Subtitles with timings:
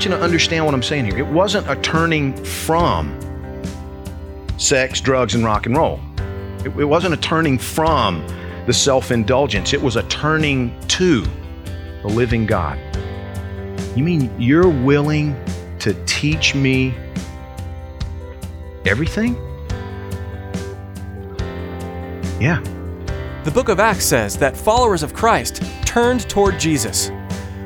[0.00, 1.18] Want you to understand what I'm saying here.
[1.18, 3.14] It wasn't a turning from
[4.56, 6.00] sex, drugs, and rock and roll.
[6.64, 8.26] It, it wasn't a turning from
[8.64, 9.74] the self indulgence.
[9.74, 11.20] It was a turning to
[12.00, 12.78] the living God.
[13.94, 15.36] You mean you're willing
[15.80, 16.94] to teach me
[18.86, 19.34] everything?
[22.40, 22.62] Yeah.
[23.44, 27.10] The book of Acts says that followers of Christ turned toward Jesus.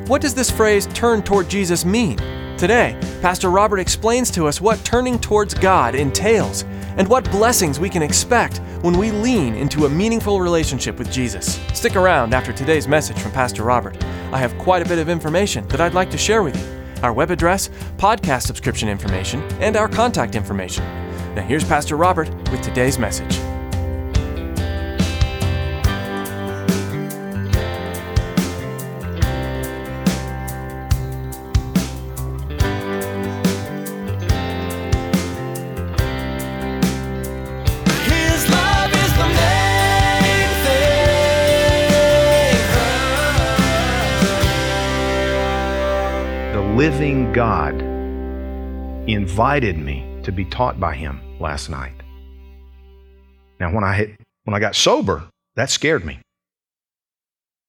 [0.07, 2.19] What does this phrase, turn toward Jesus, mean?
[2.59, 6.65] Today, Pastor Robert explains to us what turning towards God entails
[6.99, 11.59] and what blessings we can expect when we lean into a meaningful relationship with Jesus.
[11.73, 13.97] Stick around after today's message from Pastor Robert.
[14.31, 17.15] I have quite a bit of information that I'd like to share with you our
[17.15, 20.85] web address, podcast subscription information, and our contact information.
[21.35, 23.39] Now, here's Pastor Robert with today's message.
[46.55, 47.75] The living God
[49.11, 51.95] invited me to be taught by him last night.
[53.59, 55.25] Now, when I, hit, when I got sober,
[55.57, 56.21] that scared me.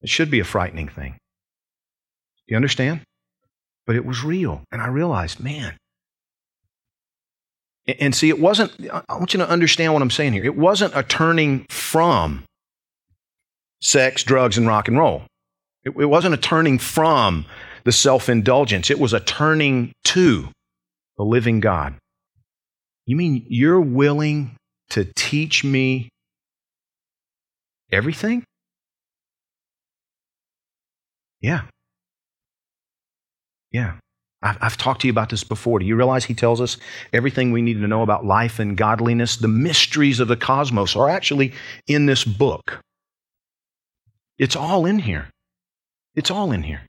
[0.02, 1.14] It should be a frightening thing.
[2.46, 3.00] Do you understand?
[3.88, 4.62] But it was real.
[4.70, 5.76] And I realized, man.
[7.88, 10.44] And see, it wasn't, I want you to understand what I'm saying here.
[10.44, 12.44] It wasn't a turning from
[13.80, 15.24] sex, drugs, and rock and roll.
[15.82, 17.46] It, it wasn't a turning from
[17.86, 18.90] the self indulgence.
[18.90, 20.48] It was a turning to
[21.16, 21.94] the living God.
[23.06, 24.56] You mean you're willing
[24.90, 26.08] to teach me
[27.92, 28.42] everything?
[31.40, 31.62] Yeah.
[33.70, 33.94] Yeah.
[34.42, 35.78] I've, I've talked to you about this before.
[35.78, 36.78] Do you realize he tells us
[37.12, 39.36] everything we need to know about life and godliness?
[39.36, 41.52] The mysteries of the cosmos are actually
[41.86, 42.80] in this book.
[44.38, 45.30] It's all in here.
[46.16, 46.82] It's all in here.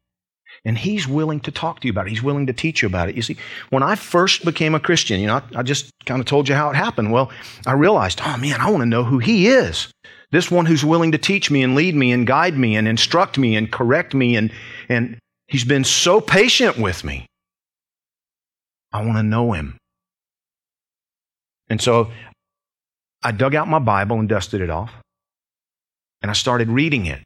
[0.67, 2.09] And he's willing to talk to you about it.
[2.09, 3.15] He's willing to teach you about it.
[3.15, 3.37] You see,
[3.69, 6.55] when I first became a Christian, you know, I, I just kind of told you
[6.55, 7.13] how it happened.
[7.13, 7.31] Well,
[7.65, 9.87] I realized, oh man, I want to know who he is.
[10.31, 13.37] This one who's willing to teach me and lead me and guide me and instruct
[13.37, 14.35] me and correct me.
[14.35, 14.51] And,
[14.89, 15.17] and
[15.47, 17.27] he's been so patient with me.
[18.91, 19.77] I want to know him.
[21.69, 22.11] And so
[23.23, 24.91] I dug out my Bible and dusted it off.
[26.21, 27.21] And I started reading it.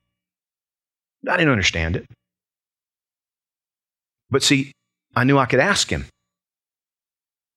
[1.28, 2.06] I didn't understand it.
[4.32, 4.72] But see,
[5.16, 6.06] I knew I could ask him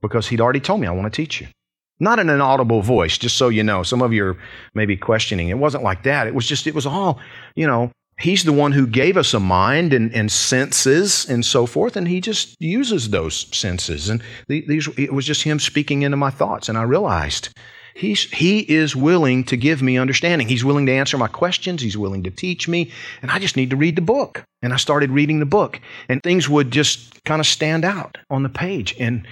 [0.02, 1.46] because he'd already told me, I want to teach you.
[2.00, 3.84] Not in an audible voice, just so you know.
[3.84, 4.36] Some of you are
[4.74, 5.48] maybe questioning.
[5.48, 6.26] It wasn't like that.
[6.26, 7.20] It was just, it was all,
[7.54, 11.66] you know, he's the one who gave us a mind and, and senses and so
[11.66, 14.08] forth, and he just uses those senses.
[14.08, 16.68] And these, it was just him speaking into my thoughts.
[16.68, 17.50] And I realized
[17.94, 20.48] He's, he is willing to give me understanding.
[20.48, 21.80] He's willing to answer my questions.
[21.80, 22.90] He's willing to teach me.
[23.22, 24.42] And I just need to read the book.
[24.62, 25.80] And I started reading the book.
[26.08, 28.96] And things would just kind of stand out on the page.
[28.98, 29.26] And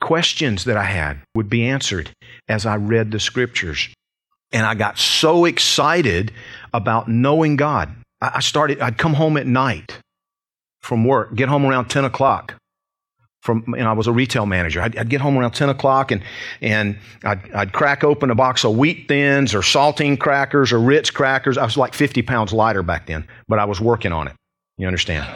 [0.00, 2.10] questions that I had would be answered
[2.48, 3.88] as I read the scriptures.
[4.52, 6.32] And I got so excited
[6.72, 7.94] about knowing God.
[8.20, 9.98] I started, I'd come home at night
[10.80, 12.57] from work, get home around 10 o'clock
[13.40, 14.80] from you know, I was a retail manager.
[14.80, 16.22] I'd, I'd get home around 10 o'clock and,
[16.60, 21.10] and I'd, I'd crack open a box of wheat thins or saltine crackers or Ritz
[21.10, 21.56] crackers.
[21.56, 24.34] I was like 50 pounds lighter back then, but I was working on it.
[24.76, 25.26] You understand?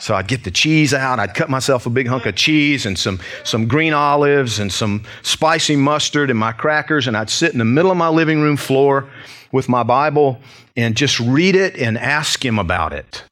[0.00, 1.18] So I'd get the cheese out.
[1.18, 5.04] I'd cut myself a big hunk of cheese and some, some green olives and some
[5.22, 7.06] spicy mustard and my crackers.
[7.06, 9.10] And I'd sit in the middle of my living room floor
[9.52, 10.38] with my Bible
[10.76, 13.24] and just read it and ask him about it.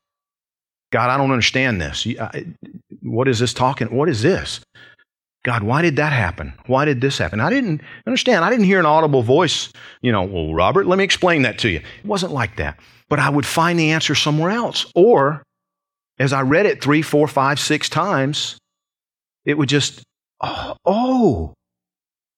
[0.90, 2.06] God, I don't understand this.
[3.02, 3.88] What is this talking?
[3.94, 4.60] What is this?
[5.44, 6.52] God, why did that happen?
[6.66, 7.40] Why did this happen?
[7.40, 8.44] I didn't understand.
[8.44, 11.68] I didn't hear an audible voice, you know, well, Robert, let me explain that to
[11.68, 11.78] you.
[11.78, 12.78] It wasn't like that.
[13.08, 14.90] But I would find the answer somewhere else.
[14.94, 15.42] Or
[16.18, 18.58] as I read it three, four, five, six times,
[19.44, 20.02] it would just,
[20.42, 21.54] oh, oh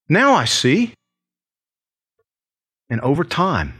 [0.08, 0.92] now I see.
[2.88, 3.74] And over time,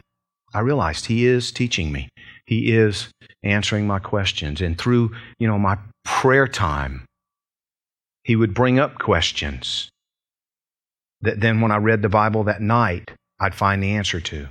[0.55, 2.09] I realized He is teaching me.
[2.47, 3.11] He is
[3.43, 4.61] answering my questions.
[4.61, 7.05] And through, you know, my prayer time,
[8.25, 9.91] He would bring up questions
[11.23, 14.49] that then when I read the Bible that night, I'd find the answer to.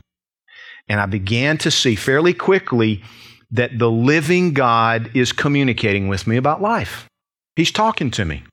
[0.88, 3.04] And I began to see fairly quickly
[3.52, 7.08] that the living God is communicating with me about life.
[7.56, 8.44] He's talking to me.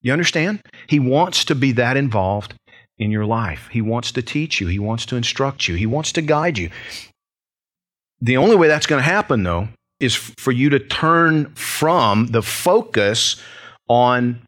[0.00, 0.60] You understand?
[0.88, 2.54] He wants to be that involved
[2.98, 3.68] in your life.
[3.70, 6.70] He wants to teach you, He wants to instruct you, He wants to guide you.
[8.22, 12.40] The only way that's going to happen, though, is for you to turn from the
[12.40, 13.42] focus
[13.88, 14.40] on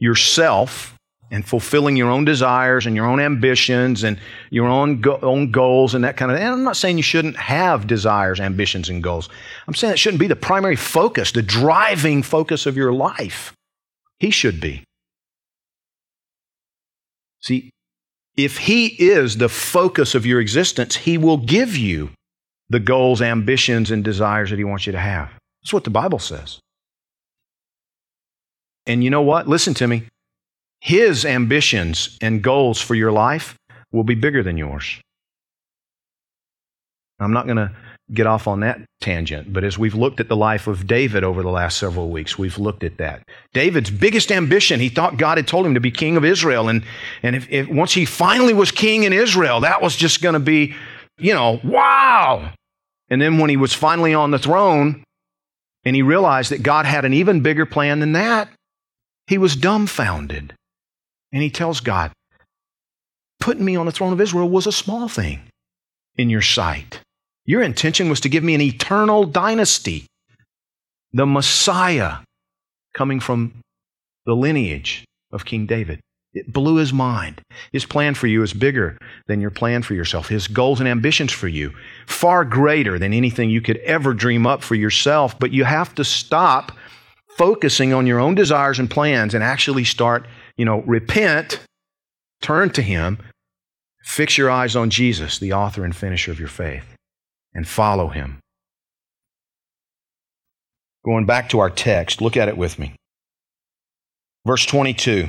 [0.00, 0.96] yourself
[1.30, 4.18] and fulfilling your own desires and your own ambitions and
[4.50, 7.36] your own, go- own goals and that kind of and I'm not saying you shouldn't
[7.36, 9.28] have desires, ambitions, and goals.
[9.68, 13.52] I'm saying it shouldn't be the primary focus, the driving focus of your life.
[14.18, 14.82] He should be.
[17.40, 17.70] See,
[18.36, 22.10] if He is the focus of your existence, He will give you
[22.70, 25.30] the goals, ambitions, and desires that He wants you to have.
[25.62, 26.60] That's what the Bible says.
[28.86, 29.48] And you know what?
[29.48, 30.04] Listen to me.
[30.80, 33.56] His ambitions and goals for your life
[33.92, 35.00] will be bigger than yours.
[37.18, 37.70] I'm not going to
[38.12, 41.42] get off on that tangent, but as we've looked at the life of David over
[41.42, 43.22] the last several weeks, we've looked at that.
[43.54, 46.68] David's biggest ambition, he thought God had told him to be king of Israel.
[46.68, 46.84] And,
[47.22, 50.40] and if, if once he finally was king in Israel, that was just going to
[50.40, 50.74] be,
[51.18, 52.52] you know, wow.
[53.08, 55.04] And then when he was finally on the throne
[55.84, 58.48] and he realized that God had an even bigger plan than that,
[59.26, 60.54] he was dumbfounded.
[61.32, 62.12] And he tells God,
[63.40, 65.40] Putting me on the throne of Israel was a small thing
[66.16, 67.00] in your sight.
[67.44, 70.06] Your intention was to give me an eternal dynasty,
[71.12, 72.18] the Messiah
[72.94, 73.60] coming from
[74.24, 76.00] the lineage of King David.
[76.34, 77.40] It blew his mind.
[77.72, 80.28] His plan for you is bigger than your plan for yourself.
[80.28, 81.72] His goals and ambitions for you,
[82.06, 85.38] far greater than anything you could ever dream up for yourself.
[85.38, 86.72] But you have to stop
[87.36, 90.26] focusing on your own desires and plans and actually start
[90.56, 91.60] you know, repent,
[92.40, 93.18] turn to Him,
[94.02, 96.94] fix your eyes on Jesus, the author and finisher of your faith,
[97.52, 98.38] and follow Him.
[101.04, 102.94] Going back to our text, look at it with me.
[104.46, 105.28] Verse 22.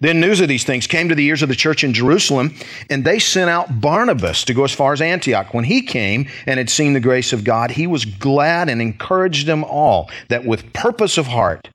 [0.00, 2.54] Then news of these things came to the ears of the church in Jerusalem,
[2.90, 5.54] and they sent out Barnabas to go as far as Antioch.
[5.54, 9.46] When he came and had seen the grace of God, he was glad and encouraged
[9.46, 11.68] them all that with purpose of heart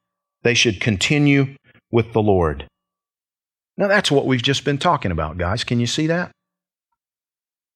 [0.44, 1.56] they should continue
[1.92, 2.68] with the Lord.
[3.78, 5.64] Now, that's what we've just been talking about, guys.
[5.64, 6.32] Can you see that?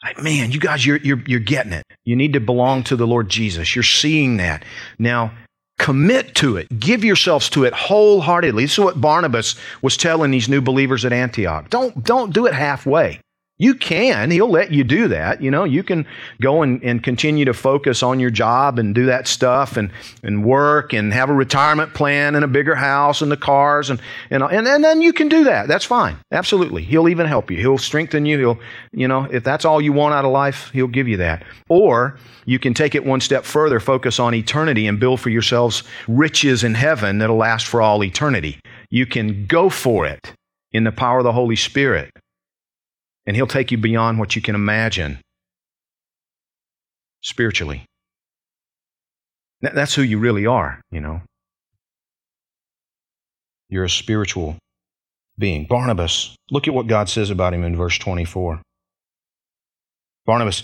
[0.04, 1.84] Like, man, you guys, you're, you're, you're getting it.
[2.04, 3.76] You need to belong to the Lord Jesus.
[3.76, 4.64] You're seeing that.
[5.00, 5.32] Now,
[5.78, 6.80] commit to it.
[6.80, 8.64] Give yourselves to it wholeheartedly.
[8.64, 11.70] This is what Barnabas was telling these new believers at Antioch.
[11.70, 13.20] Don't, don't do it halfway.
[13.58, 14.32] You can.
[14.32, 15.42] He'll let you do that.
[15.42, 16.06] You know, you can
[16.42, 19.92] go and, and continue to focus on your job and do that stuff and,
[20.24, 24.02] and work and have a retirement plan and a bigger house and the cars and,
[24.30, 25.70] and, and, and then you can do that.
[25.70, 26.18] That's fine.
[26.34, 26.84] Absolutely.
[26.84, 27.58] He'll even help you.
[27.58, 28.38] He'll strengthen you.
[28.40, 28.60] He'll,
[28.92, 31.46] you know, if that's all you want out of life, he'll give you that.
[31.70, 35.84] Or you can take it one step further, focus on eternity and build for yourselves
[36.10, 38.60] riches in heaven that'll last for all eternity.
[38.90, 40.34] You can go for it
[40.74, 42.12] in the power of the Holy Spirit
[43.26, 45.20] and He'll take you beyond what you can imagine
[47.22, 47.86] spiritually.
[49.62, 51.22] That's who you really are, you know.
[53.70, 54.58] You're a spiritual
[55.38, 55.66] being.
[55.66, 58.62] Barnabas, look at what God says about him in verse 24.
[60.26, 60.64] Barnabas,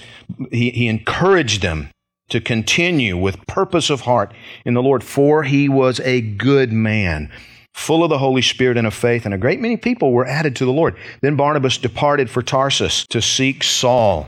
[0.52, 1.90] he, he encouraged them
[2.30, 4.34] to continue with purpose of heart
[4.66, 7.32] in the Lord, for he was a good man
[7.74, 10.56] full of the Holy Spirit and of faith, and a great many people were added
[10.58, 10.96] to the Lord.
[11.22, 14.28] Then Barnabas departed for Tarsus to seek Saul.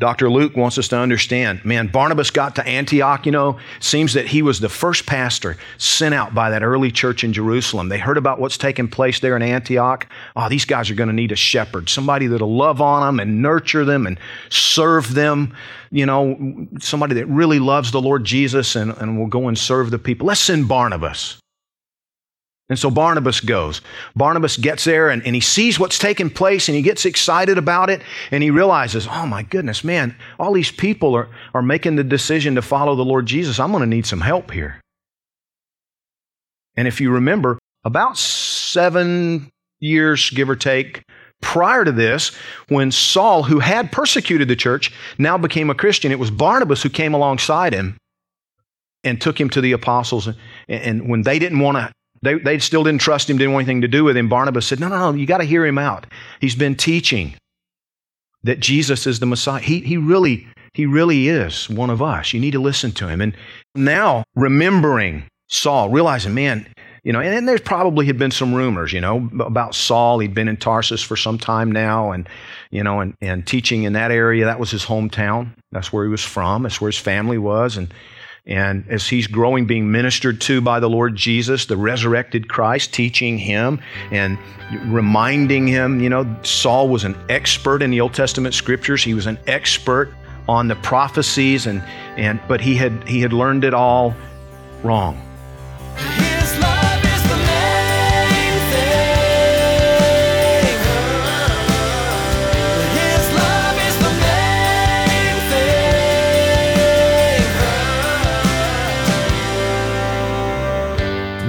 [0.00, 0.30] Dr.
[0.30, 4.40] Luke wants us to understand, man, Barnabas got to Antioch, you know, seems that he
[4.40, 7.90] was the first pastor sent out by that early church in Jerusalem.
[7.90, 10.06] They heard about what's taking place there in Antioch.
[10.34, 13.42] Oh, these guys are going to need a shepherd, somebody that'll love on them and
[13.42, 15.54] nurture them and serve them,
[15.90, 19.90] you know, somebody that really loves the Lord Jesus and, and will go and serve
[19.90, 20.26] the people.
[20.26, 21.38] Let's send Barnabas.
[22.70, 23.82] And so Barnabas goes.
[24.14, 27.90] Barnabas gets there and, and he sees what's taking place and he gets excited about
[27.90, 28.00] it
[28.30, 32.54] and he realizes, oh my goodness, man, all these people are, are making the decision
[32.54, 33.58] to follow the Lord Jesus.
[33.58, 34.80] I'm going to need some help here.
[36.76, 39.50] And if you remember, about seven
[39.80, 41.02] years, give or take,
[41.40, 42.30] prior to this,
[42.68, 46.90] when Saul, who had persecuted the church, now became a Christian, it was Barnabas who
[46.90, 47.96] came alongside him
[49.02, 50.26] and took him to the apostles.
[50.26, 50.36] And,
[50.68, 53.80] and when they didn't want to, they, they still didn't trust him, didn't want anything
[53.82, 56.06] to do with him, Barnabas said, No, no, no, you got to hear him out.
[56.40, 57.34] He's been teaching
[58.42, 59.60] that Jesus is the Messiah.
[59.60, 62.32] He, he really, he really is one of us.
[62.32, 63.20] You need to listen to him.
[63.20, 63.36] And
[63.74, 66.66] now remembering Saul, realizing, man,
[67.02, 70.18] you know, and, and there's probably had been some rumors, you know, about Saul.
[70.18, 72.28] He'd been in Tarsus for some time now, and
[72.70, 74.44] you know, and, and teaching in that area.
[74.44, 75.54] That was his hometown.
[75.72, 76.64] That's where he was from.
[76.64, 77.92] That's where his family was, and
[78.50, 83.38] and as he's growing, being ministered to by the Lord Jesus, the resurrected Christ, teaching
[83.38, 83.80] him
[84.10, 84.36] and
[84.86, 89.04] reminding him, you know, Saul was an expert in the Old Testament scriptures.
[89.04, 90.12] He was an expert
[90.48, 91.80] on the prophecies, and
[92.16, 94.14] and but he had he had learned it all
[94.82, 95.29] wrong.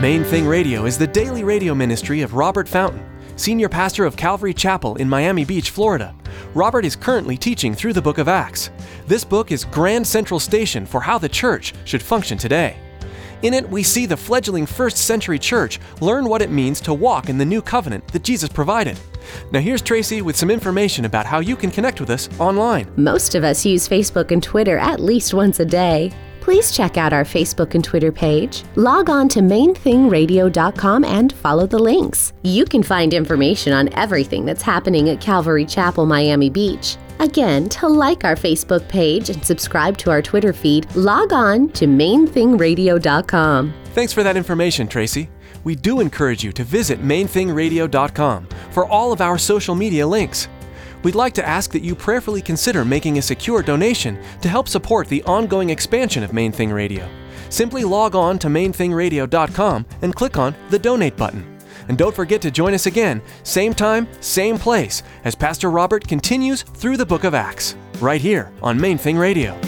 [0.02, 3.06] Main Thing Radio is the daily radio ministry of Robert Fountain,
[3.36, 6.16] senior pastor of Calvary Chapel in Miami Beach, Florida.
[6.56, 8.72] Robert is currently teaching through the book of Acts.
[9.06, 12.78] This book is Grand Central Station for how the church should function today.
[13.44, 17.30] In it, we see the fledgling first century church learn what it means to walk
[17.30, 19.00] in the new covenant that Jesus provided.
[19.52, 22.92] Now, here's Tracy with some information about how you can connect with us online.
[22.98, 26.12] Most of us use Facebook and Twitter at least once a day.
[26.42, 28.64] Please check out our Facebook and Twitter page.
[28.76, 32.34] Log on to mainthingradio.com and follow the links.
[32.42, 36.98] You can find information on everything that's happening at Calvary Chapel, Miami Beach.
[37.20, 41.86] Again, to like our Facebook page and subscribe to our Twitter feed, log on to
[41.86, 43.74] mainthingradio.com.
[43.94, 45.30] Thanks for that information, Tracy.
[45.64, 50.48] We do encourage you to visit mainthingradio.com for all of our social media links.
[51.04, 55.08] We'd like to ask that you prayerfully consider making a secure donation to help support
[55.08, 57.10] the ongoing expansion of Main Thing Radio.
[57.50, 61.58] Simply log on to mainthingradio.com and click on the donate button.
[61.88, 66.62] And don't forget to join us again, same time, same place, as Pastor Robert continues
[66.62, 69.60] through the book of Acts, right here on Main Thing Radio.